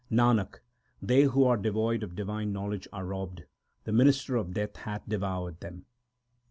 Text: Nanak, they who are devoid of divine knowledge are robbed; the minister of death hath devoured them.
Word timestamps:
Nanak, 0.11 0.61
they 0.99 1.25
who 1.25 1.43
are 1.43 1.57
devoid 1.57 2.01
of 2.01 2.15
divine 2.15 2.51
knowledge 2.51 2.87
are 2.91 3.05
robbed; 3.05 3.43
the 3.83 3.91
minister 3.93 4.35
of 4.35 4.51
death 4.55 4.77
hath 4.77 5.07
devoured 5.07 5.59
them. 5.59 5.85